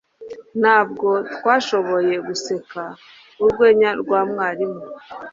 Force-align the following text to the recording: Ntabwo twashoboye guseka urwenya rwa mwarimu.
Ntabwo 0.61 1.09
twashoboye 1.35 2.13
guseka 2.27 2.81
urwenya 3.43 3.89
rwa 4.01 4.21
mwarimu. 4.29 4.81